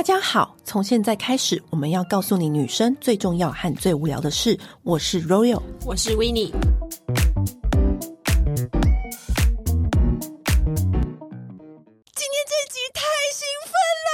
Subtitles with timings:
[0.00, 4.58] 大家好，从现在开始，我们要告诉你女生最重要和最无聊的事。
[4.82, 6.50] 我是 Royal，我是 Winnie。
[6.50, 6.54] 今
[12.30, 13.74] 天这集太兴奋
[14.08, 14.10] 啦！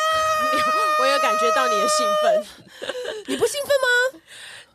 [1.01, 2.45] 我有感觉到你的兴奋，
[3.29, 4.21] 你不兴奋吗？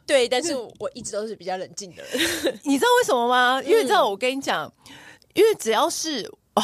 [0.07, 2.13] 对，但是我一直都是比较冷静的人。
[2.63, 3.61] 你知道为什么吗？
[3.65, 4.93] 因为你知道，我跟你讲，嗯、
[5.33, 6.63] 因为只要是啊。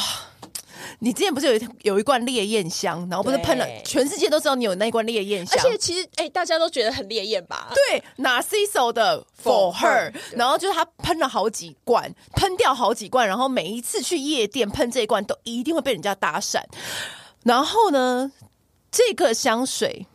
[1.00, 5.56] 你之前不是有一有一罐烈焰香，然后不是喷了，全世界都知道你有那一罐烈焰香。
[5.64, 7.72] 而且其实，哎、欸，大家都觉得很烈焰吧？
[7.72, 16.60] 对，Narciso 的 For Her，然后就是他喷了好几罐，喷掉好几罐，然后每一次去夜店喷这一罐，都一定会被人家搭讪。
[17.44, 18.32] 然后呢，
[18.90, 20.07] 这个香水。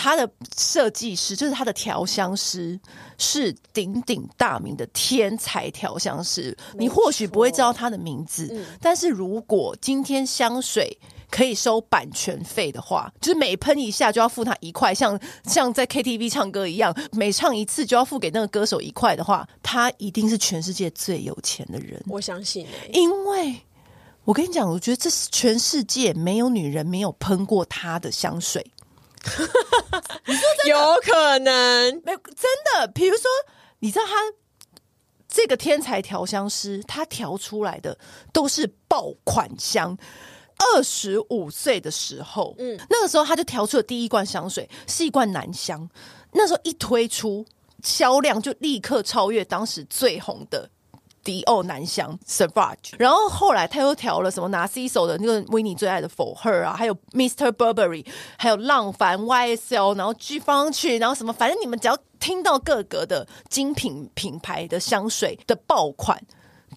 [0.00, 2.78] 他的设计师就是他的调香师，
[3.18, 6.56] 是鼎鼎大名的天才调香师。
[6.74, 10.96] 你或许不会知道他的名字，嗯、但是如果今天香水
[11.28, 22.00] 可以收版权费的话，就是每喷一下就要付他一块，像像在 KTV 唱歌一样，每唱一次就要付给那个歌手一块的话，他一定是全世界最有钱的人。
[22.06, 23.56] 我相信、欸，因为
[24.22, 28.64] 我跟你讲，我觉得这是全世界没有女人没有喷过他的香水。
[30.26, 32.88] 你说有可能没有真的？
[32.88, 33.24] 比如说，
[33.80, 34.14] 你知道他
[35.28, 37.98] 这个天才调香师，他调出来的
[38.32, 39.96] 都是爆款香。
[40.74, 45.88] 二十五岁的时候，嗯，那个时候他就调出了第一罐香水，是一罐男香。
[46.32, 47.46] 那时候一推出，
[47.84, 50.68] 销量就立刻超越当时最红的。
[51.28, 57.52] 迪奥男香 Sauvage，然后后来他又调了什么拿 C 手的那个维尼最爱的 For Her 啊，还有 Mr.
[57.52, 58.06] Burberry，
[58.38, 66.18] 还有浪凡 YSL，然后 Givenchy，然后什么，反正你们只要听到各个的精品品牌的香水的爆款。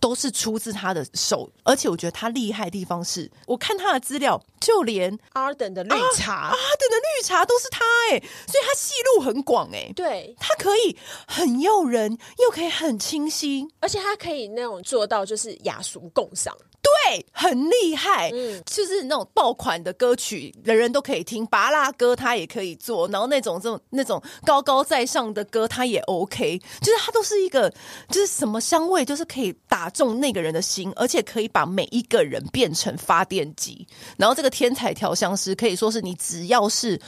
[0.02, 16.58] 都是出自他的手，而且我觉得他厉害的地方是，我看他的资料，就连 Arden 的绿茶，Arden 的绿茶都是他哎，所以他戏路很广哎，对，他可以很诱人，又可以很清新，而且他可以那种做到就是雅俗共赏。
[16.82, 21.46] 对，很厉害，嗯，就是那种爆款的歌曲，人人都可以听。
[21.46, 27.72] 芭乐歌他也可以做，然后那种这种那种高高在上的歌他也 OK，就是他都是一个，
[28.10, 33.88] 就是什么香味，就是可以打中那个人的心，而且可以把每一个人变成发电机。
[34.18, 37.00] 然后这个天才调香师可以说是你只要是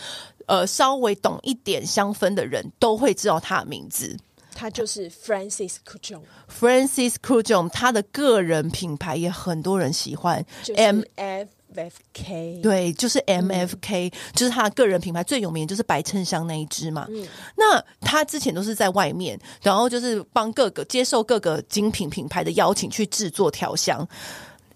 [0.45, 4.15] 呃稍微懂一点香氛的人都会知道他的名字。
[4.53, 17.07] 他就是 Francis Kurkdjian，Francis Kurkdjian，他的个人品牌也很多人喜欢 M F F K，对，就是 MFK，、嗯、就是他的个人品牌最有名就是白衬衫那一只嘛。
[17.09, 17.27] 嗯、
[17.57, 24.07] 那他之前都是在外面，然后就是帮各个接受各个精品品牌的邀请去制作调香。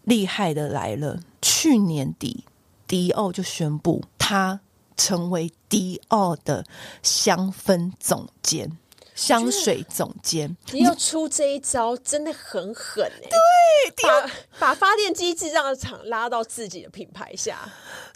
[0.06, 2.44] 厉害的来了，去年底
[2.88, 4.60] 迪奥就宣布他
[4.96, 6.66] 成为迪奥的
[7.04, 8.78] 香氛总监。
[9.18, 13.92] 香水总监，你要出这一招真的很狠哎、欸！
[13.96, 17.68] 对，把把发电机制造厂拉到自己的品牌下。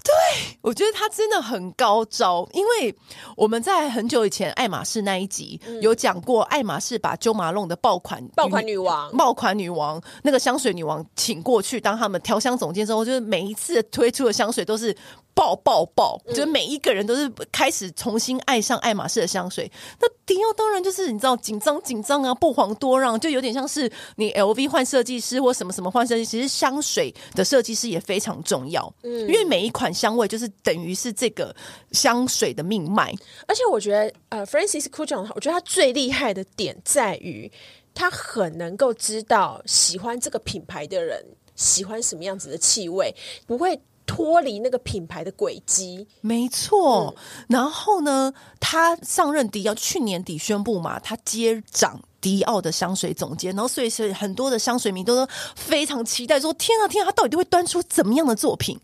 [0.04, 2.96] 对，我觉得他真的很高招，因为
[3.36, 14.96] 我们在很久以前爱马仕那一集、嗯、有讲过，爱马仕把 Jo Malone 的爆款爆款女王、爆款女王那个香水女王请过去当他们调香总监之后，就是每一次推出的香水都是。
[15.34, 16.20] 爆爆爆！
[16.28, 19.72] 就是每一个人都是开始重新爱上爱马仕的香水。
[20.00, 26.32] 那迪奥当然就是你知道紧张紧张啊，不遑多让，就有点像是你 LV 换设计师或什么什么换设计师。
[26.32, 31.56] 其实香水的设计师也非常重要，嗯，因为每一款香味就是等于是这个
[31.92, 33.14] 香水的命脉。
[33.48, 37.52] 而且我觉得，呃，Francis Kurkdjian，我觉得他最厉害的点在于，
[37.94, 41.26] 他很能够知道喜欢这个品牌的人
[41.56, 43.14] 喜欢什么样子的气味，
[43.46, 43.80] 不会。
[44.06, 47.16] 脱离那个品牌的轨迹，没错。
[47.48, 53.56] 然后呢，他上任迪奥，去年底宣布嘛，他接掌迪奥的香水总监。
[53.56, 58.80] 然后，所以是很多的香水迷都都非常期待，说：“天啊，天啊，他到底会端出怎么样的作品？”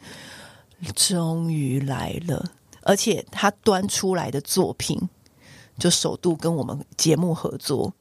[0.96, 2.52] 终于来了，
[2.84, 5.10] 而且他端出来的作品，
[5.80, 7.92] 就首度跟我们节目合作。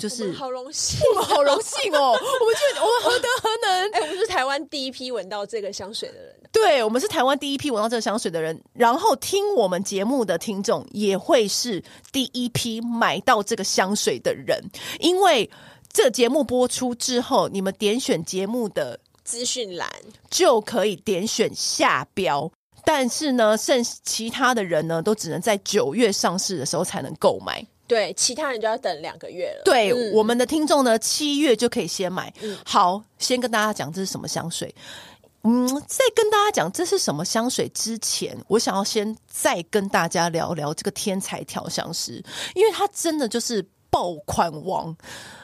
[0.00, 2.12] 就是好荣幸，我们好荣幸哦！
[2.12, 3.92] 我们觉得我们何德何能？
[3.92, 6.34] 哎、欸，我们是台湾第一批闻到这个香水的人。
[6.52, 11.82] 对，我们是台湾第一批闻到这个香水的人，然后听我们节目的听众也会是
[12.12, 14.62] 第一批买到这个香水的人。
[15.00, 15.50] 因为
[15.90, 19.90] 这个节目播出之后，你们点选节目的资讯栏
[20.30, 22.50] 就可以点选下标，
[22.84, 27.66] 但是呢，剩其他的人呢，都只能在九月上市的时候才能购买。
[27.86, 29.62] 对，其他人就要等两个月了。
[29.64, 32.32] 对，嗯、我们的听众呢，七月就可以先买。
[32.42, 34.74] 嗯、好，先跟大家讲这是什么香水。
[35.48, 42.20] 嗯，在跟大家讲这是什么香水之前，我想要先再跟大家聊聊这个天才调香师，
[42.54, 43.64] 因为他真的就是
[43.96, 44.94] 爆款王。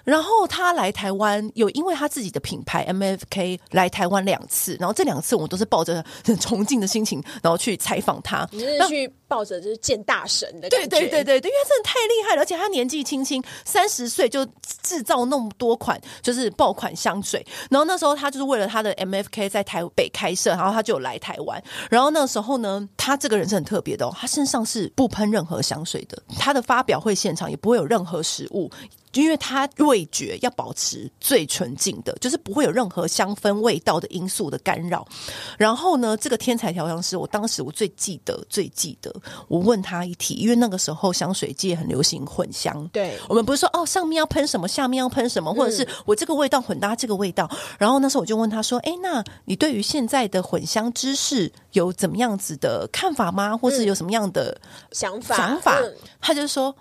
[0.05, 8.45] 然后他来台湾，有因为他自己的品牌 MFK 来台湾两次，然后这两次我都是抱着很 崇敬的心情，然后去采访他。
[8.51, 10.89] 你是去抱着就是见大神的感觉？
[10.89, 14.45] 对对对对对，因为他真的太厉害了，而且他年纪轻轻，三十岁就
[14.83, 17.47] 制造那么多款就是爆款香水。
[17.71, 21.63] 然后那时候他就是为了他的 MFK 在台北开设，然后他就来台湾。
[21.89, 28.71] 然后那时候呢，他这个人是很特别的哦，他身上是不喷任何香水的，他的发表会现场也不会有任何食物。
[29.21, 35.07] 因为它味觉要保持最纯净的，就是不会有任何香氛味道的因素的干扰。
[35.59, 39.15] 然后呢，这个天才调香师，我当时我最记得、最记得，
[39.49, 47.47] 我问他一题，因为那个时候香水界很流行混香，对，我们不是说哦，上面要喷什么，下面要喷什么，或者是我这个味道混搭这个味道。
[47.79, 53.55] 然后那时候我就问他说：“哎，那你对于现在的混香知识有怎么样子的看法吗？
[53.55, 54.59] 或是有什么样的
[54.93, 55.79] 想法？”想法，
[56.19, 56.75] 他就说。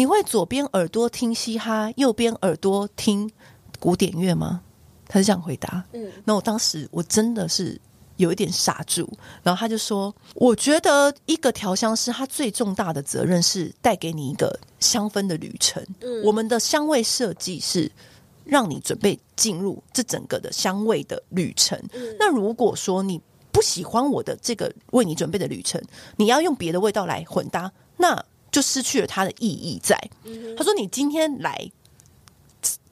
[0.00, 3.30] 你会左边耳朵听嘻哈，右边耳朵听
[3.78, 4.62] 古典乐吗？
[5.06, 5.84] 他是这样回答。
[5.92, 7.78] 嗯，那我当时我真的是
[8.16, 9.06] 有一点傻住。
[9.42, 15.84] 然后他就说：“我觉得一个调香师他最重大的责任是带给你一个香氛的旅程。
[16.00, 17.92] 嗯，我们的香味设计是
[18.46, 21.78] 让你准备进入这整个的香味的旅程。
[21.92, 23.20] 嗯，那如果说你
[23.52, 25.78] 不喜欢我的这个为你准备的旅程，
[26.16, 29.96] 你要用别的味道来混搭，那。”就失去了它的意义在。
[30.56, 31.70] 他说：“你今天来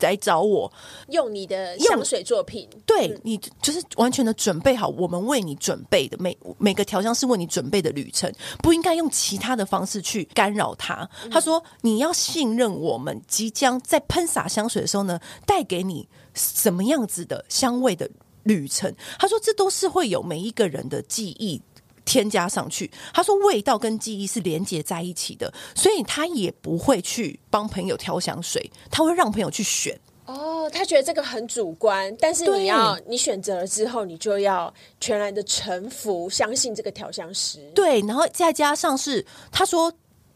[0.01, 0.73] 来找我，
[1.09, 8.33] 用你的香水作品，对你就是完全的准备好我们为你准备的每每个调香师为你准备的旅程，
[8.63, 18.09] 不应该用其他的方式去干扰它。”他说：“你要信任我们，即将在喷洒香水的时候呢，带给你什么样子的香味的
[18.45, 21.61] 旅程。”他说：“这都是会有每一个人的记忆。”
[22.09, 29.95] 添加上去，他说味道跟记忆是连接在一起的，所以他也不会去帮朋友挑香水，他会让朋友去选。
[30.25, 37.61] 哦，他觉得这个很主观，但是你要你选择了之后，你就要全然的臣服，相信这个调香师。
[37.75, 39.93] 对，然后再加上是他说。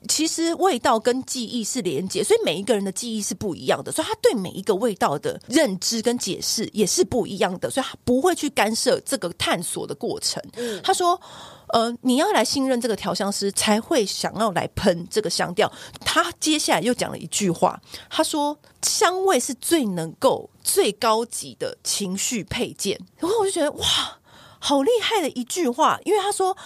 [0.09, 10.43] 其实味道跟记忆是连接，所以每一个人的记忆是不一样的，所以他对每一个味道的认知跟解释也是不一样的，所以他不会去干涉这个探索的过程。
[10.57, 11.21] 嗯，他说
[11.73, 15.71] ：“呃，你要来信任这个调香师，才会想要来喷这个香调。”
[16.05, 24.19] 他接下来又讲了一句话，他说：“香味是最能够最高级的情绪配件。”然后我就觉得哇，
[24.59, 26.57] 好厉害的一句话，因为他说：“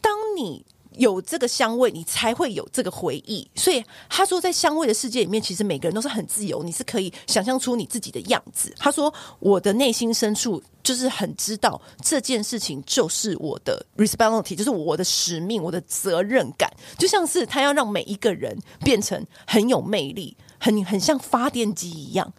[0.00, 0.64] 当你。”
[0.96, 3.48] 有这个香味，你才会有这个回忆。
[3.54, 8.74] 所以他说，在香味的世界里面，其实每个人都是很自由，你是可以想象出你自己的样子。
[8.78, 20.36] 他说，我的内心深处就是很知道这件事情就是我的 responsibility，就是我的使命，我的责任感，就像是他要让每一个人变成很有魅力。
[20.64, 22.32] 很很像发电机一样，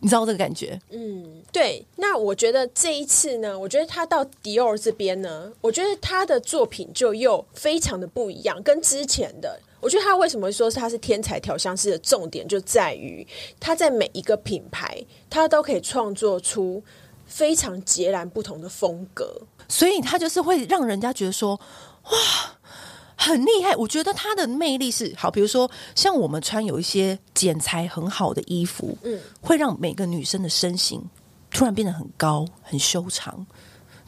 [0.00, 0.78] 你知道这个感觉？
[0.90, 1.86] 嗯，对。
[1.96, 9.58] 那我觉得这一次呢，我觉得他到迪奥这边呢，我觉得他的作品就又非常的不一样，跟之前的。
[9.80, 13.26] 我觉得他为什么说他是天才调香师的重点，就在于
[13.58, 16.82] 他在每一个品牌，他都可以创作出
[17.24, 21.58] 非常截然不同的风格，所以他就是会让人家觉得说，
[22.04, 22.10] 哇。
[23.22, 25.30] 很厉害，我觉得他的魅力是好。
[25.30, 31.04] 比如说，像我们穿有一些剪裁很好的衣服，嗯，会让每个女生的身形
[31.50, 33.46] 突然变得很高、很修长。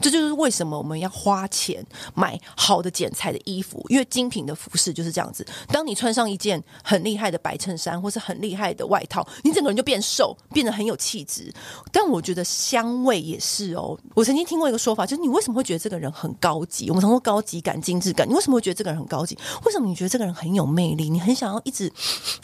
[0.03, 1.81] 这就是为什么我们要花钱
[2.13, 5.47] 买好的剪裁的衣服，因为精品的服饰就是这样子。
[5.69, 11.49] 当你穿上一件很厉害的白衬衫，或是很厉害的外套，你整个人就变瘦，变得很有气质。
[11.89, 13.97] 但我觉得香味也是哦。
[14.13, 16.89] 我曾经听过一个说法，就是你为什么会觉得这个人很高级？
[16.89, 19.37] 我们常说高级感、精致感，你为什么会觉得这个人很高级？
[19.63, 21.09] 为什么你觉得这个人很有魅力？
[21.09, 21.89] 你很想要一直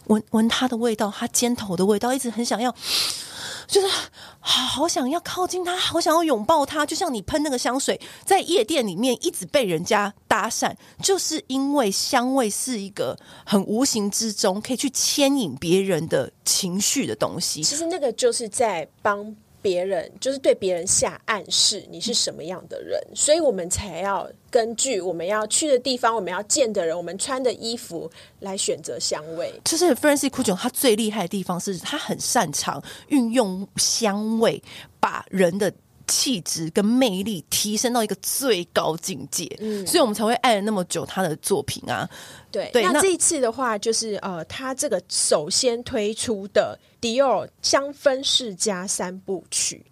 [0.06, 2.74] 闻闻他的味道，他肩头的味道，一直很想要。
[3.70, 3.88] 就是
[4.40, 10.74] 好好想要靠近他，好想要拥抱他，就像你喷那个香水，在夜店里面一直被人家搭讪，
[11.04, 17.62] 就是因为香味是一个很无形之中可以去牵引别人的情绪的东西。
[17.62, 19.36] 其实那个就是在帮。
[19.62, 29.54] 别人就是对别人下暗示，你是什么样的人，所以我们才要根据我们要去的地方，我们要见的人，我们穿的衣服来选择香味。
[29.66, 34.62] 就是 Francis Kurkdjian 他最厉害的地方是他很擅长运用香味，
[35.00, 35.72] 把人的
[36.10, 42.10] 气质跟魅力提升到一个最高境界，嗯，所以我们才会爱了那么久他的作品啊。
[42.52, 49.86] 对，对，那这一次的话，就是呃，他这个首先推出的迪奥香氛世家三部曲，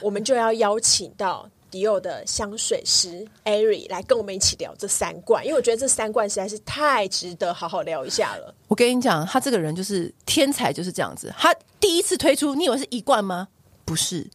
[0.00, 8.54] 我们就要邀请到迪奥的香水师艾瑞来跟我们一起聊这三罐，因为我觉得这三罐实在是太值得好好聊一下了。
[8.68, 11.32] 我跟你讲，他这个人就是天才，就是这样子。
[11.36, 13.48] 他第一次推出，你以为是一罐吗？
[13.84, 14.26] 不是。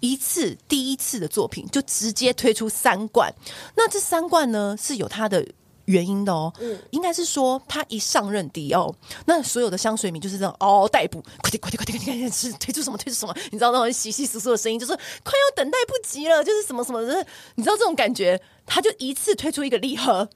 [0.00, 3.32] 一次第一次的作品就直接推出三罐，
[3.76, 5.46] 那这三罐呢是有它的
[5.84, 6.52] 原因的哦。
[6.60, 8.94] 嗯，应该是说他一上任迪奥，
[9.26, 13.34] 那所有的香水迷就是这样嗷嗷待哺，快点快点快点快点，是推出什么推出什么？
[13.50, 18.40] 你知道那种稀稀疏疏的声音，就是快要等待不及了，就是什么什么就是，你知道这种感觉？
[18.66, 20.28] 他就一次推出一个礼盒，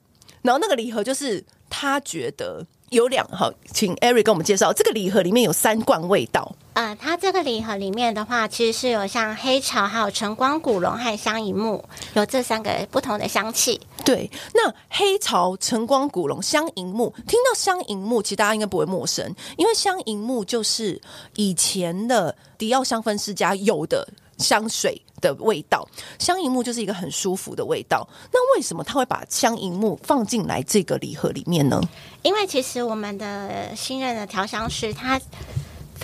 [0.42, 2.66] 然后那个礼盒就是他觉得。
[2.90, 6.54] 有两好，请 Ari 跟我们介绍这个礼盒里面有三罐味道。
[6.74, 11.82] 呃，它这个礼盒里面的话，其实是有像黑潮、还有晨光古龙和香银木，
[12.14, 13.80] 有这三个不同的香气。
[14.04, 21.00] 对，那黑潮、晨光古龙、香银木，听到香银木，其实大家应该不会陌生，因为香银木就是
[21.36, 24.06] 以前的迪奥香氛世家有的。
[24.36, 25.88] 香水的味道，
[26.18, 28.04] 香银木就是一个很舒服的味道。
[28.32, 31.80] 那为什么他会把香银木放进来这个礼盒里面呢？
[32.22, 35.20] 因为其实我们的新任的调香师他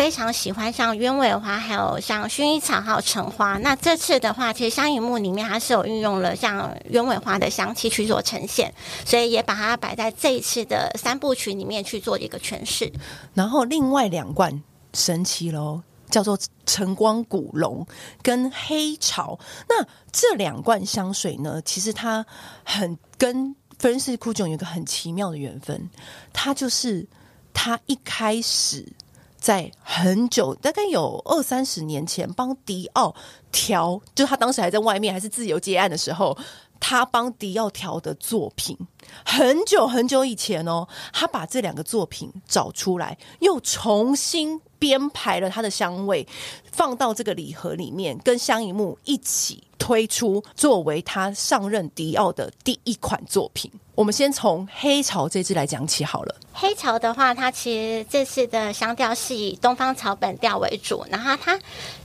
[0.00, 3.58] 非常喜欢像鸢尾花，还有像薰衣草，还有橙花。
[3.58, 8.72] 那这次的话，其实香银木里面它是有运用了像鸢尾花的香气去做呈现，
[9.04, 12.90] 所以也把它摆在这一次的三部曲里面去做一个诠释。
[13.34, 14.62] 然后另外两罐
[14.94, 15.82] 神奇喽。
[16.08, 17.86] 叫做晨光古龙
[18.20, 19.38] 跟黑潮，
[19.68, 22.26] 那这两罐香水呢，其实它
[22.64, 25.88] 很跟 Francis Kurkdjian 有一个很奇妙的缘分。
[26.32, 27.06] 它就是
[27.54, 28.92] 他一开始
[29.40, 33.14] 在很久，大概有二三十年前，帮迪奥
[33.50, 36.36] 调，就他当时还在外面，还是自由接案的时候，
[36.78, 38.76] 他帮迪奥调的作品。
[39.24, 44.60] 很久很久以前哦，他把这两个作品找出来，又重新。
[44.80, 46.26] 编排了他的香味，
[46.72, 53.70] 放到这个礼盒里面，跟香一木一起推出，作为他上任迪奥的第一款作品。
[53.94, 56.34] 我们先从黑潮这支来讲起好了。
[56.54, 61.58] 黑潮的话，它其实这次的香调是以东方草本调为主，然后它。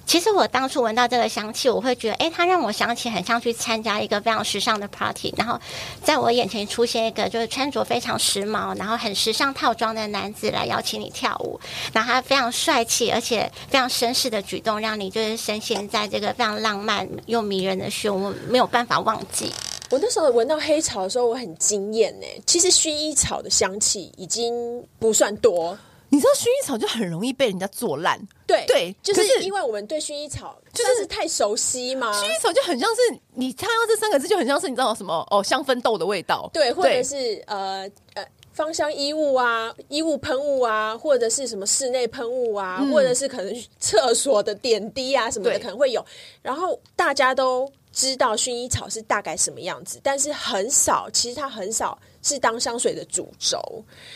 [0.05, 5.59] 其实我当初闻到这个香气，我会觉得，哎，它让我想起很像去参加一个非常时尚的 party，然后
[6.03, 11.59] 在我眼前出现一个就是穿着非常时髦，然后很时尚套装的男子来邀请你跳舞，
[11.91, 19.51] 然后他非常帅气而且非常绅士的动，让你就是深陷在这个非常浪漫又迷人的漩涡，没有办法忘记。
[19.91, 22.25] 我那时候闻到黑草的时候，我很惊艳呢。
[22.45, 25.77] 其实薰衣草的香气已经不算多。
[26.09, 32.11] 你知道薰衣草就很容易被人家做烂，对对，就是因为我们对薰衣草就是太熟悉嘛。
[32.13, 46.03] 薰衣草就很像是你看到这三个字就很像是你知道什么哦，香氛豆的味道，对，或者是呃呃芳香衣物啊，衣物喷雾啊，或者是什么室内喷雾啊，嗯、或者是可能厕所的点滴啊什么的可能会有，
[46.41, 51.99] 然后大家都知道薰衣草是大概什么样子，但是很少，其实它很少。
[52.27, 53.61] 是当香水的主轴，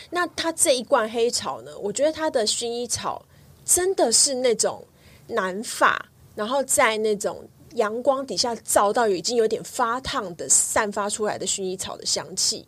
[0.10, 1.72] 那它这一罐黑草呢？
[1.78, 3.24] 我觉得它的薰衣草
[3.64, 4.84] 真的是那种
[5.28, 6.04] 南法，
[6.34, 12.68] 然后在那种阳光底下照到已经有点发烫的散发出来的薰衣草的香气，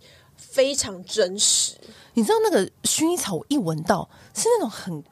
[0.52, 1.76] 非常真实。
[2.14, 5.04] 你知道那个薰衣草，我一闻到是那种很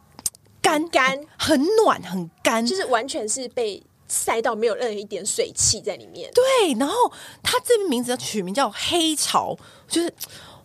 [0.61, 3.81] 干干、很暖、很干，就是完全是被。
[4.11, 6.31] 晒到没有任何一点水汽在里面。
[6.33, 6.95] 对，然后
[7.43, 9.55] 它这个名字要取名叫黑潮，
[9.87, 10.11] 就是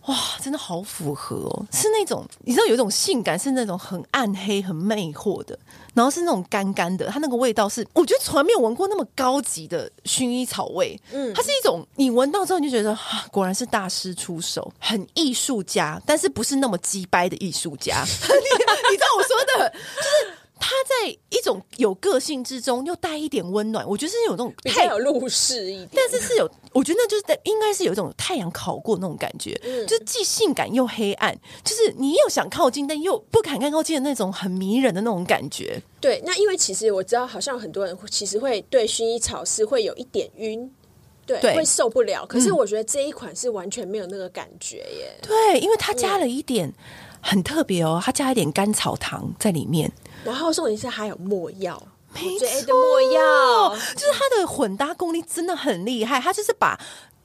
[0.07, 1.65] 哇，真的好符合哦。
[1.71, 5.57] 是那种你知道有一种性感，是那种很暗黑、很魅惑的，
[5.93, 10.99] 然后是那种干干的，它那个味道是我觉得从来没有闻过那么高级的薰衣草味。
[11.11, 18.03] 嗯，它是一种你闻到之后你就觉得啊，果然是大师出手，很艺术家，但是不是那么鸡掰的艺术家。
[18.03, 20.34] 你你知道我说的，就是。
[20.59, 23.87] 他在一种有个性之中，又带一点温暖。
[23.87, 35.81] 我觉得是有那种太有入世一点，但是是有，我觉得那就是在应该是有一种太阳烤过那种感觉，嗯，就是既性感又黑暗，就是你又想靠近，但又不敢靠近的那种很迷人的那种感觉。
[35.99, 40.71] 对，那因为其实我知道，好像很多人其实会对薰衣草是会有一点晕，
[41.25, 42.25] 对，对会受不了。
[42.25, 45.13] 可是我觉得这一款是完全没有那个感觉耶。
[45.21, 46.71] 对，因为它加了一点
[47.21, 49.91] 很特别哦，它加一点甘草糖在里面。
[50.25, 51.81] 然后重点是还有没药，
[52.13, 52.47] 没错，
[53.93, 56.19] 就是它的混搭功力真的很厉害。
[56.19, 56.79] 它就是把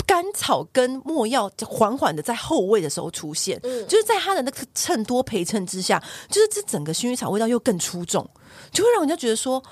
[0.06, 8.28] 甘草跟没药缓缓的在后味的时候出现，嗯，就是在它的那个衬托陪衬之下，就是这整个薰衣草味道又更出众，
[8.72, 9.62] 就会让人家觉得说，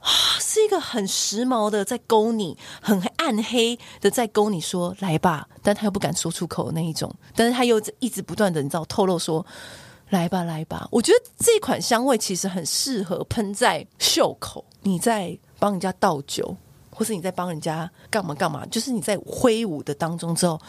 [0.00, 0.10] 啊，
[0.40, 9.46] 是一个很时髦的在勾你，很暗黑的在勾你说来吧，但他又不敢说出口的那一种，但是他又一直不断的你知道透露说
[10.10, 10.88] 来吧来吧。
[10.90, 16.56] 我觉得这一款香味其实很适合喷在袖口，你在帮人家倒酒，
[16.90, 20.60] 或是你在帮人家干嘛干嘛，就是你在挥舞的当中之后，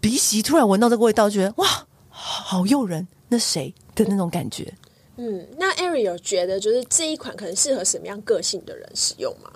[0.00, 4.72] 鼻息突然闻到这个味道，觉得哇，好诱人，那谁的那种感觉。
[5.16, 9.50] 嗯，那 Erin 有觉得就是这一款可能适合什么样个性的人使用吗？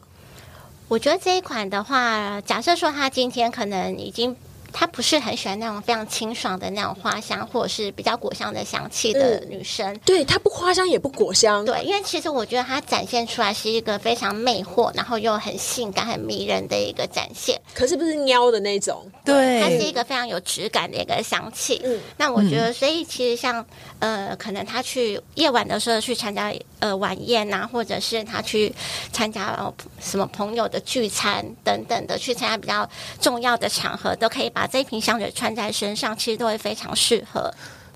[0.88, 4.36] 我觉得这一款的话，假设说他今天可能已经。
[4.72, 9.92] 她不是很喜欢那种非常清爽的那种花香，或者是比较果香的香气的女生。
[9.92, 11.64] 嗯、对，她不花香也不果香。
[11.64, 17.60] 对，因为其实我觉得她展现出来是一个非常魅惑，然后又很性感、很迷人的一个展现。
[17.74, 19.04] 可是不是喵的那种？
[19.24, 21.80] 对，它是一个非常有质感的一个香气。
[21.84, 23.64] 嗯，那我觉得，所以其实像
[23.98, 28.72] 呃，可能她去夜晚的时候去参加呃晚宴啊，或者是她去
[29.12, 32.88] 参加、呃、什么朋友的聚餐等等的，去参加比较
[33.20, 34.62] 重要的场合，都可以把。
[34.62, 37.48] 把这一瓶香水穿在身上，其实都会非常适合。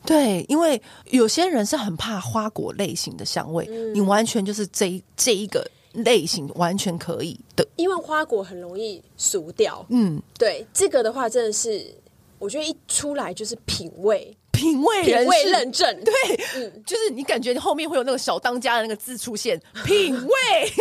[0.07, 7.67] 对，因为有些人是很怕花果类型的香味，嗯、你完全就是这一这一个类型完全可以的。
[7.75, 9.85] 因为花果很容易俗掉。
[9.89, 11.93] 嗯，对，这个的话真的是，
[12.39, 16.05] 我觉得一出来就是品味，品味人，品味认证。
[16.05, 16.13] 对，
[16.57, 20.33] 嗯，就是你感觉后面会有那个小当家的那个字出现，品味。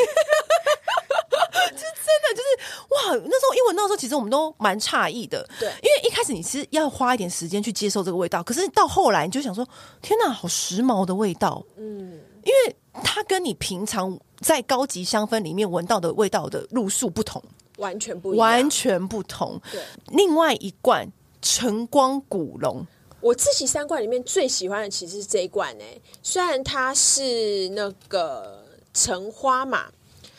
[1.71, 2.49] 就真的就是
[2.89, 3.21] 哇！
[3.25, 9.67] 那时候，因为那时候其实我们都蛮诧异的，对，因为一开始你是要花一点时间去接受这个味道，可是到后来你就想说，
[10.01, 17.43] 天哪，好时髦的味道，嗯，因为它跟你平常在高级香氛里面闻到的味道的路数不同，
[17.77, 19.59] 完全不一样，完全不同。
[19.71, 21.05] 对，另外一罐
[21.41, 22.85] 晨光古龙，
[23.19, 29.87] 我自己三罐里面最喜欢的其实是这一罐哎、欸，虽然它是那个橙花嘛。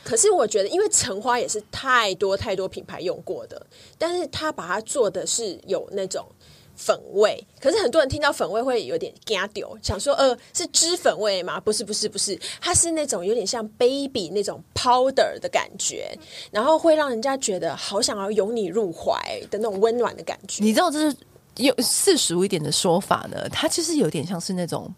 [0.04, 3.64] 可是我觉得，因为橙花也是太多太多品牌用过的，
[3.96, 6.26] 但是他把它做的是有那种
[6.74, 7.46] 粉味。
[7.60, 11.60] 可是很多人听到粉味会有点惊掉，想说呃是脂粉味吗？
[11.60, 16.18] 不是不是不是，它是那种有点像 baby 那种 powder 的感觉，
[16.50, 20.64] 然后会让人家觉得好想要拥你入怀的那种温暖的感觉。
[20.64, 21.16] 你知道这是
[21.56, 23.48] 有世俗一点的说法呢？
[23.50, 24.92] 它其实有点像是那种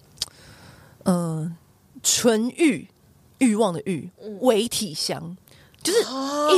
[1.05, 1.55] 嗯
[2.03, 2.89] 纯欲。
[3.45, 4.09] 欲望的欲，
[4.41, 5.37] 伪体香，
[5.83, 5.99] 就是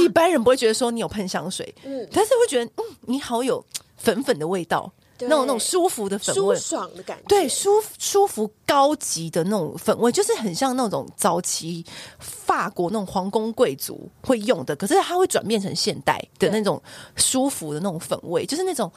[0.01, 3.65] 一般人不会觉得说你有喷香水，嗯，但是会觉得嗯，你好有
[3.97, 11.85] 粉粉的味道，那种那种舒服的粉味，舒爽的感觉，对，舒舒服高级的那种粉味，就是很像那种早期
[12.21, 16.81] 法国那种皇宫贵族会用的，可是它会转变成现代的那种
[17.17, 18.93] 舒服的那种粉味，就是那种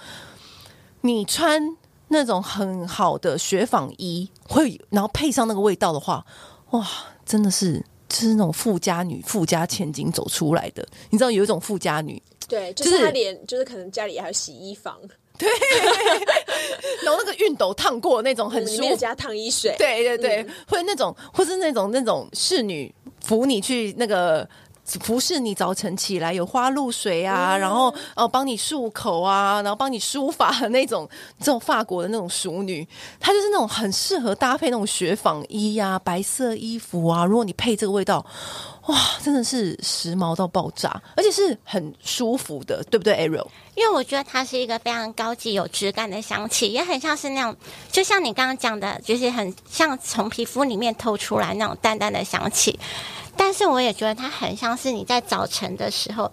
[1.01, 1.75] 你穿
[2.09, 6.25] 那种很好的雪纺衣，会然后配上那个味道的话，
[6.71, 6.85] 哇！
[7.29, 7.73] 真的是，
[8.09, 10.83] 就是那种富家女、富家千金走出来的。
[11.11, 14.99] 你知道有一种富家女，对，就是她连就是可能家里还有洗衣房，
[15.37, 15.47] 对，
[17.05, 24.49] 然后那个熨斗烫过那种很舒服，加烫衣水，对对对，嗯、或者那种，或是那种那种侍女扶你去那个。
[24.99, 31.07] 服侍你早晨起来有花露水啊，嗯、然后哦帮你漱口啊，然后帮你梳发的那种，
[31.39, 32.87] 这种法国的那种淑女，
[33.19, 37.25] 她就是那种很适合搭配那种雪纺衣啊，白色衣服啊。
[37.25, 38.25] 如果你配这个味道，
[38.87, 43.45] 哇，真的是时髦到爆炸，而且是很舒服的，对不对，Ariel？
[43.75, 47.55] 因为我觉得它是一个非常高级、有质感的香气，也很像是那种，
[47.91, 52.79] 就像你刚刚讲的，就是很像从皮肤里面透出来那种淡淡的香气。
[53.41, 56.29] 但是我也觉得它很像是你在早晨的时候，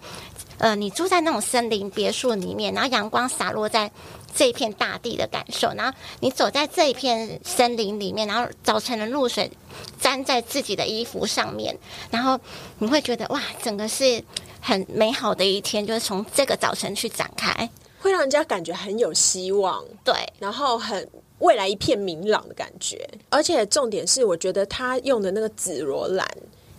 [0.58, 3.88] 呃，你住在那种森林别墅里面，然后阳光洒落在
[4.34, 9.48] 这一片大地的感受，然后你走在这一片森林里面，然后早晨的露水
[10.00, 11.78] 沾在自己的衣服上面，
[12.10, 12.38] 然后
[12.78, 14.22] 你会觉得哇，整个是
[14.60, 26.26] 很美好的一天，就是从这个早晨去展开，会让人家感觉很有希望，对，然后很未来一片明朗的感觉，而且重点是，我觉得他用的那个紫罗兰。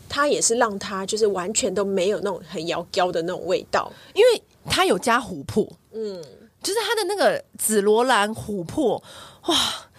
[0.09, 6.21] 它也是让它就是完全都没有那种很摇娇的那种味道，因为它有加琥珀，嗯，
[6.61, 9.01] 就是它的那个紫罗兰琥珀，
[9.47, 9.55] 哇，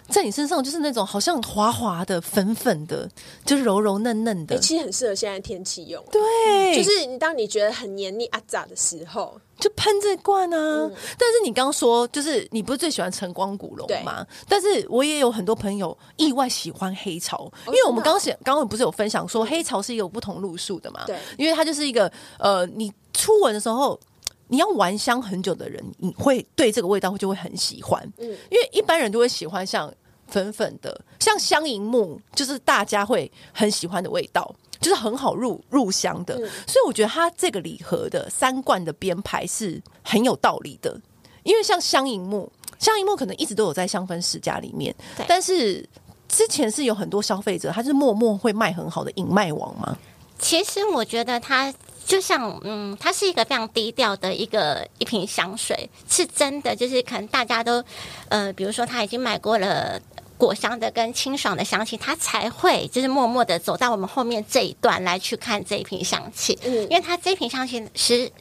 [0.09, 3.09] 在你身上就是那种好像滑滑的、粉粉的，
[3.45, 6.03] 就是柔柔嫩嫩的，其实很适合现在天气用。
[6.11, 9.39] 对，嗯，就是你当你觉得很黏腻阿杂的时候。
[9.59, 10.57] 就喷这罐啊！
[10.57, 14.25] 嗯、但是你刚刚说，就是你不是最喜欢晨光古龙吗？
[14.47, 21.03] 但是我也有很多朋友意外喜欢黑潮，哦、因为我们刚刚刚刚不是有分享说黑潮是一个不同路数的嘛？
[21.05, 23.99] 对，因为它就是一个呃，你初闻的时候，
[24.47, 28.01] 你要玩香很久的人，你会对这个味道就会很喜欢。
[28.17, 29.93] 嗯，因为一般人都会喜欢像
[30.29, 34.55] 粉粉的，像香银木，就是大家会很喜欢的味道。
[34.81, 36.35] 就是很好入入香的。
[36.35, 40.97] 嗯、所以我觉得它这个礼盒的三罐的编排是很有道理的，
[41.43, 44.95] 因为像香银木，香银木可能一直都有在香氛世家里面，
[45.27, 45.85] 但是
[46.29, 49.97] 之前是有很多消费者，他是默默会卖很好的隐卖王吗？
[50.37, 51.73] 其实我觉得它
[52.05, 57.83] 就像，嗯，它是一个非常低调的一个一瓶香水，是真的，就是可能大家都，
[58.29, 60.01] 呃，比如说他已经买过了。
[60.39, 66.57] 果香的跟清爽的香气，它才会就是默默的走到我们后面这一段来去看这一瓶香气。
[66.63, 68.31] 嗯，因为它这瓶香气是，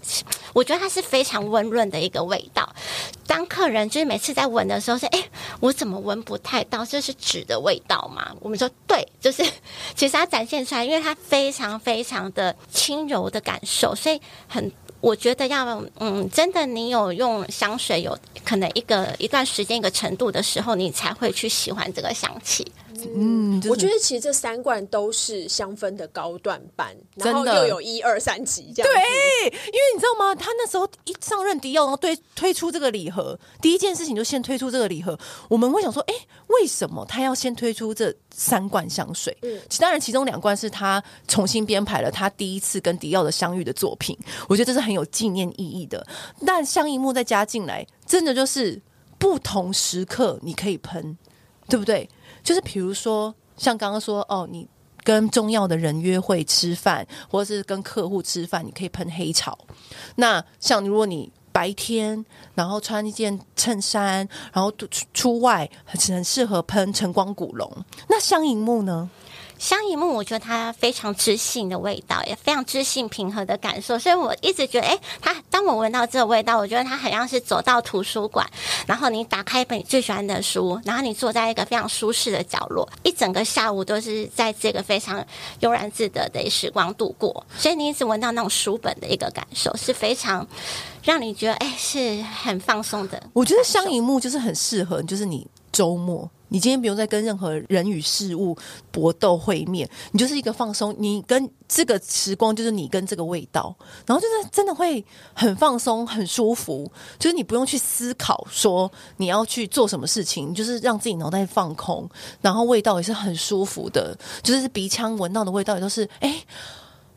[0.52, 2.72] 我觉得它是非常温润的一个味道。
[3.26, 5.22] 当客人就是每次在闻的时候说：“哎，
[5.58, 6.84] 我怎么闻不太到？
[6.84, 9.44] 这是纸的味道吗？”我们说：“对，就是
[9.96, 22.66] 其实它展现出来，因为它非常非常的轻柔的感受，所以很。”我觉得要嗯，真的，你有用香水，有可能一个一段时间一个程度的时候，你才会去喜欢这个香气。
[23.14, 28.92] 嗯，我觉得其实这三罐都是香氛的高段版，然后又有一二三级这样。
[28.92, 30.34] 对，因为你知道吗？
[30.34, 35.18] 他那时候一上任迪奥，然后推推出这个礼盒，第一件事情就先推出这个礼盒。
[35.48, 36.14] 我们会想说，哎，
[36.48, 39.36] 为什么他要先推出这三罐香水？
[39.42, 44.16] 嗯，当然其中两罐是他重新编排了他第一次跟迪奥的相遇的作品，
[44.48, 46.06] 我觉得这是很有纪念意义的。
[46.46, 48.80] 但香一木再加进来，真的就是
[49.18, 51.16] 不同时刻你可以喷，
[51.68, 52.08] 对不对？
[52.48, 54.66] 就是比如说，像刚刚说哦，你
[55.04, 59.58] 跟重要的人约会吃饭，或者是跟客户吃饭，你可以喷黑草。
[60.14, 67.70] 那像如果你白天然后穿一件衬衫，然后出出外很很适合喷晨光古龙。
[68.08, 69.10] 那香银木呢？
[69.58, 78.48] 香银木，我觉得它非常知性的味道，也非常知性平和的感受，所以我一直觉得，哎，它当我闻到这个味道，我觉得它很像是走到图书馆，
[78.86, 85.24] 然后你打开一本你最喜欢的书，然后你坐在一个非常舒适的角落，一整个下午都是在这个非常
[85.60, 90.46] 悠然自得的时光度过，所以你一直闻到那种书本的一个感受，是非常
[91.02, 93.20] 让你觉得，哎，是很放松的。
[93.32, 96.30] 我觉得香银木就是很适合，就是你周末。
[96.50, 98.56] 你今天不用再跟任何人与事物
[98.90, 100.94] 搏斗会面，你就是一个放松。
[100.98, 103.74] 你跟这个时光，就是你跟这个味道，
[104.06, 106.90] 然后就是真的会很放松、很舒服。
[107.18, 112.08] 就是你不用去思考说你要去做什么事情，就是让自己脑袋放空，
[112.40, 114.16] 然后味道也是很舒服的。
[114.42, 116.42] 就是鼻腔闻到的味道也都是哎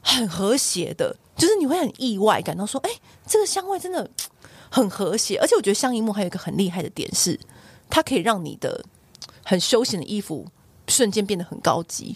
[0.02, 1.16] 很和谐的。
[1.38, 2.90] 就是你会很意外感到说，哎，
[3.26, 4.10] 这个香味真的
[4.70, 5.38] 很和谐。
[5.38, 7.40] 而且我觉得香一木还有一个很厉害的点是，
[7.90, 8.84] 它可以让你的。
[9.44, 10.46] 很休闲的衣服，
[10.88, 12.16] 瞬间变得很高级。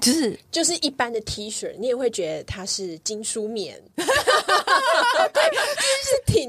[0.00, 5.42] 就是就是一般的 T 恤，你也会觉得它是精梳棉， 对，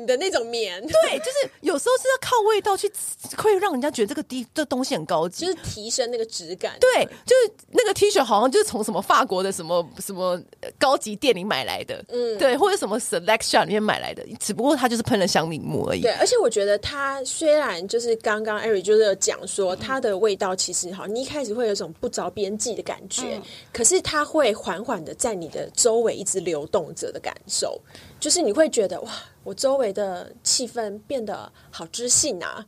[0.10, 0.82] 的那种棉。
[0.82, 2.92] 对，就是有时候是要靠味道去，
[3.38, 6.76] 会让人家觉得这个低这东西很高级，就是提升那个质感。
[6.80, 10.42] 对，就是那个 T 恤好像就是从什么法国的什么什么
[10.78, 16.02] 高级店里买来的，嗯，对，或者什么 Selection 里面买来的，只不过它就是喷了香柠檬而已。
[16.02, 23.36] 对，而且我觉得它虽然就是刚刚 Eric 就是有讲说它的味道其实好，你一开始会有一种不着边际的感觉。
[23.36, 23.42] 嗯
[23.72, 27.80] 可是它会缓缓的在你的周围一直流动着的感受，
[28.20, 29.12] 就是你会觉得哇，
[29.50, 32.64] 我周围的气氛变得好知性啊！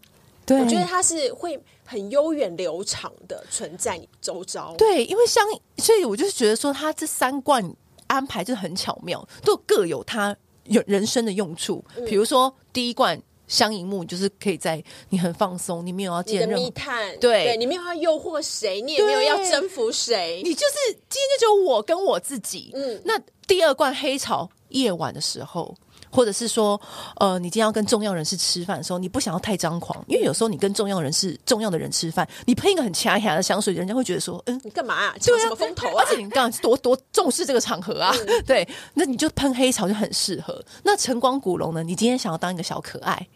[0.48, 4.74] 对，我觉得它是会很悠远流长的存在你周遭。
[4.78, 5.46] 对，因为像
[5.78, 7.72] 所以，我就是觉得说，它这三罐
[8.08, 11.86] 安排就很巧妙，都各有它有人生的用处。
[11.96, 13.22] 嗯、比如说第一罐。
[13.48, 22.72] 香银木就是可以在你很放松，你没有要见任何密探，对，对你没有要诱惑谁，你也没有要征服谁，你就是今天就只有我跟我自己。
[22.74, 25.76] 嗯，那第二罐黑潮夜晚的时候，
[26.12, 26.80] 或者是说，
[27.17, 35.15] 呃，你今天要跟重要人士吃饭的时候，你不想要太张狂，因为有时候你跟重要人士、重要的人吃饭，你喷一个很掐牙的香水，人家会觉得说，嗯，你干嘛啊？
[35.19, 36.04] 抢什么风头啊？
[36.04, 40.62] 而且你刚刚多多重视这个场合啊，嗯、 对，那你就喷黑潮就很适合。
[40.84, 41.82] 那晨光古龙呢？
[41.82, 43.28] 你今天想要当一个小可爱，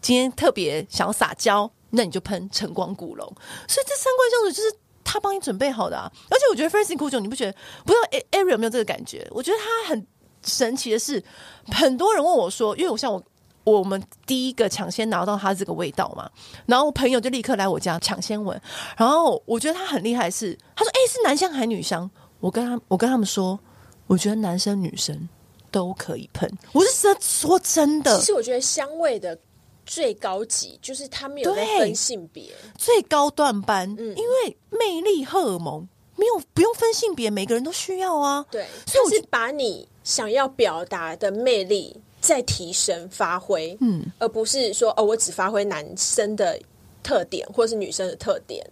[0.00, 3.26] 今天特别想要撒娇，那你就喷晨光古龙。
[3.68, 6.10] 所以这三罐香水就是他帮你准备好的啊。
[6.28, 7.52] 而且我觉得 Francine Couture，你不觉得？
[7.84, 9.26] 不知道 Ariel 有没有这个感觉？
[9.30, 10.06] 我觉得他很。
[10.46, 11.22] 神奇的是，
[11.66, 13.22] 很多人问我说：“因为我像我，
[13.64, 16.30] 我们第一个抢先拿到它这个味道嘛，
[16.66, 18.58] 然后朋友就立刻来我家抢先闻。
[18.96, 23.58] 然后我觉得他很厉害是，是他说：‘哎、欸，是男香还是女香？’我跟他我跟他们说，
[24.06, 25.28] 我觉得男生女生
[25.72, 26.48] 都可以喷。
[26.72, 29.36] 我是说说真的，其实我觉得香味的
[29.84, 38.44] 最高级就是他们有在分性别，最高段班，嗯，因为魅力荷尔蒙没有不用分性别，每个人都需要啊。
[38.50, 39.88] 对，所以我是把你。
[40.06, 46.56] 想要表达的魅力在提升发挥，嗯，而不是说哦，我只发挥男生的
[47.02, 48.64] 特点或是女生的特点。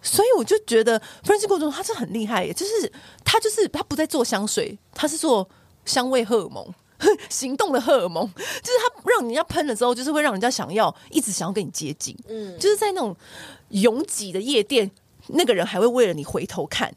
[0.00, 2.90] 所以我就觉得 Francisco 中他是很厉害耶，就是
[3.22, 5.46] 他就是他不在做香水，他是做
[5.84, 6.66] 香味荷尔蒙，
[7.28, 13.14] 行动的荷尔蒙，就是他让人家喷了之后，就是会让人家想要一直想要跟你接近，嗯，就是在那种
[13.68, 14.90] 拥挤的夜店，
[15.26, 16.94] 那个人还会为了你回头看。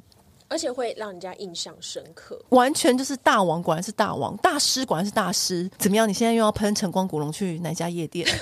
[0.52, 5.72] 而且会让人家印象深刻，完全就是大王，果然是大王，大师果然是大师。
[5.80, 6.08] 怎么样？
[6.08, 8.34] 你现在又要喷晨光古龙去哪家夜店 测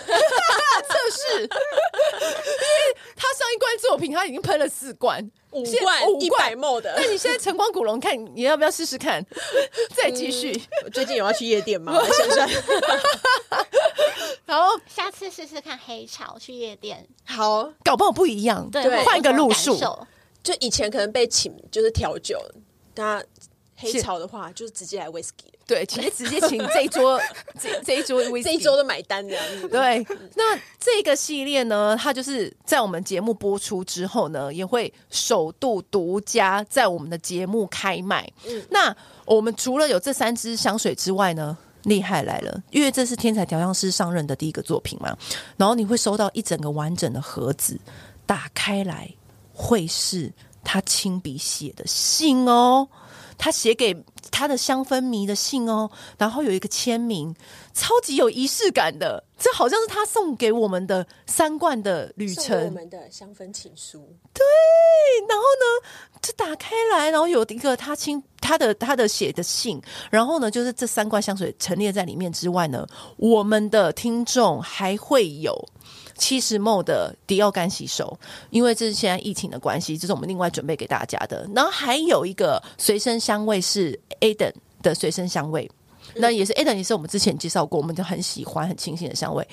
[1.12, 1.42] 试？
[1.44, 6.96] 因为他上一罐作品他已经喷了四罐、五罐、一百 ml 的。
[6.98, 9.24] 那你现在晨光古龙，看你要不要试试看？
[9.96, 10.92] 再继续、嗯。
[10.92, 11.94] 最近有要去夜店吗？
[12.12, 12.50] 先生。
[14.48, 17.08] 然后下次试试看黑潮去夜店。
[17.24, 18.68] 好，搞不好不一样。
[18.72, 19.78] 对，换一个路数。
[20.44, 22.40] 就以前可能被请就是调酒，
[22.96, 23.24] 那
[23.76, 27.18] 黑潮的话就是直接来 whisky，对，直接直接请这一桌
[27.58, 29.70] 这 这一桌这一桌都买单这样子。
[29.70, 38.30] 对，那这个系列呢，它就是在我们节目播出之后呢，也会首度独家在我们的节目开卖。
[38.48, 38.94] 嗯，那
[39.26, 45.18] 我们除了有这三支香水之外呢，厉害来了，因为这是天才调香师上任的第一个作品嘛，
[45.56, 47.80] 然后你会收到一整个完整的盒子，
[48.26, 49.10] 打开来。
[49.62, 50.32] 会是
[50.64, 52.88] 他亲笔写的信哦，
[53.38, 53.94] 他写给
[54.32, 57.36] 他的香氛迷的信哦，然后有一个签名，
[57.74, 64.16] 超级有仪式感的，这好像是他送给我们的三罐的旅程，我们的香氛情书。
[64.34, 64.46] 对，
[65.28, 75.68] 然后呢，就打开来，然后有一个他亲他的他的写的信，然后呢，就是这三罐香水陈列在里面之外呢，我们的听众还会有。
[76.20, 78.20] 七十 ml 的迪奥干洗手，
[78.52, 81.50] 因为这是现在疫情的关系，这是我们另外准备给大家的。
[81.56, 84.54] 然后还有一个随身香味是 Aden
[84.84, 85.72] 的随身香味，
[86.16, 89.48] 那也是 Aden 也是我们之前介绍过，我们就很喜欢很清新的香味。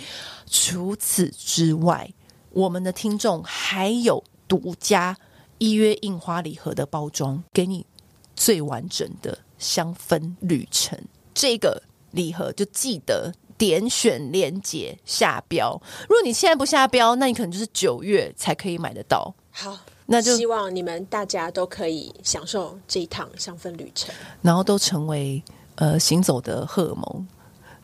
[0.51, 2.13] 除此之外，
[2.51, 5.17] 我们的听众还有独家
[5.59, 7.87] 依约印花礼盒的包装，给你
[8.35, 10.99] 最完整的香氛旅程。
[11.33, 13.33] 这个礼盒就记得。
[13.59, 19.35] 点选链接下标，如果你现在不下标，那你可能就是九月才可以买得到。
[19.51, 25.43] 好，那就希望你们大家都可以享受这一趟香氛旅程，然后都成为
[25.77, 27.27] 呃行走的荷尔蒙，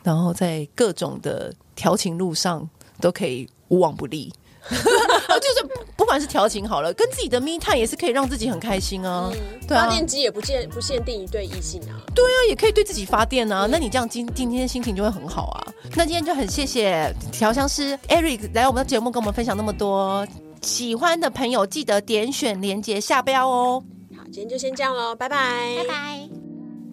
[0.03, 2.69] 然后在各种的调情路上
[3.01, 4.33] 都可以无往不利。
[4.71, 9.31] 就是不管是调情好了，跟自己的 me time 也是可以让自己很开心啊。
[9.33, 11.99] 嗯、对啊，发电机也不限不限定一对异性啊。
[12.15, 13.67] 对啊，也可以对自己发电啊。
[13.67, 15.67] 嗯、那你这样今今天心情就会很好啊。
[15.97, 20.27] 那今天就很谢谢调香师 Eric 来我们的节目跟我们分享那么多。
[20.63, 23.83] 喜欢的朋友记得点选连接下标哦。
[24.17, 26.29] 好，今天就先这样喽，拜拜，拜拜。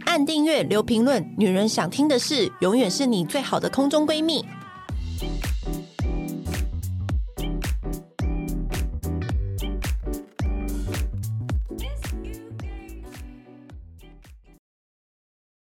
[0.05, 4.43] 按订阅留评论，女人想听的事，永远是你最好的空中闺蜜。